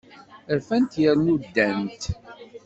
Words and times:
Rfant 0.57 0.91
yernu 1.03 1.35
ddant. 1.43 2.01